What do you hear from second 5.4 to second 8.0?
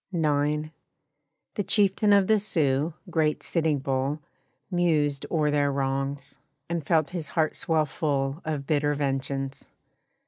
their wrongs, and felt his heart swell